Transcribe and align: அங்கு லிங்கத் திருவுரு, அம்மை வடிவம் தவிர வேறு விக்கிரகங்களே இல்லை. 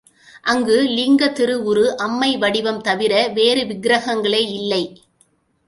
அங்கு 0.41 0.77
லிங்கத் 0.81 1.35
திருவுரு, 1.39 1.83
அம்மை 1.97 2.37
வடிவம் 2.37 2.81
தவிர 2.81 3.27
வேறு 3.27 3.63
விக்கிரகங்களே 3.63 4.41
இல்லை. 4.51 4.83